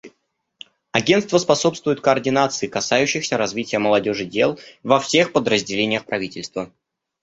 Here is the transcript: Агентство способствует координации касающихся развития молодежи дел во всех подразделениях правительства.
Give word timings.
Агентство 0.93 1.37
способствует 1.37 2.01
координации 2.01 2.65
касающихся 2.65 3.37
развития 3.37 3.77
молодежи 3.77 4.25
дел 4.25 4.59
во 4.81 4.99
всех 4.99 5.31
подразделениях 5.31 6.05
правительства. 6.07 6.73